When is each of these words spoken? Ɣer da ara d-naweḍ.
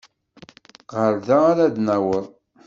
Ɣer 0.95 1.13
da 1.27 1.37
ara 1.49 1.65
d-naweḍ. 1.75 2.25